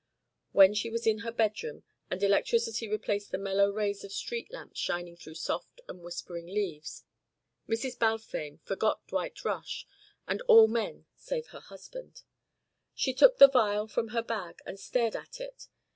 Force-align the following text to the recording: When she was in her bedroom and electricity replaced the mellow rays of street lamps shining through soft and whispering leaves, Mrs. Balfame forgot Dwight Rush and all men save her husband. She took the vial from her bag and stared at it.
When 0.51 0.73
she 0.73 0.89
was 0.89 1.05
in 1.05 1.19
her 1.19 1.31
bedroom 1.31 1.83
and 2.09 2.23
electricity 2.23 2.87
replaced 2.87 3.29
the 3.29 3.37
mellow 3.37 3.69
rays 3.69 4.03
of 4.03 4.11
street 4.11 4.51
lamps 4.51 4.79
shining 4.79 5.15
through 5.15 5.35
soft 5.35 5.79
and 5.87 6.01
whispering 6.01 6.47
leaves, 6.47 7.03
Mrs. 7.69 7.99
Balfame 7.99 8.57
forgot 8.63 9.05
Dwight 9.05 9.45
Rush 9.45 9.85
and 10.27 10.41
all 10.47 10.67
men 10.67 11.05
save 11.17 11.49
her 11.49 11.59
husband. 11.59 12.23
She 12.95 13.13
took 13.13 13.37
the 13.37 13.47
vial 13.47 13.85
from 13.87 14.07
her 14.07 14.23
bag 14.23 14.57
and 14.65 14.79
stared 14.79 15.15
at 15.15 15.39
it. 15.39 15.67